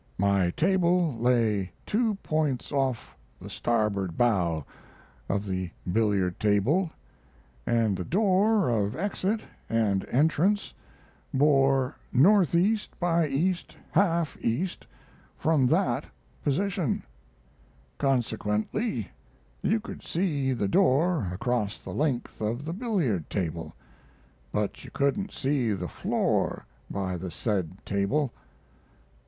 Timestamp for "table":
0.57-1.15, 6.39-6.89, 23.29-23.75, 27.85-28.33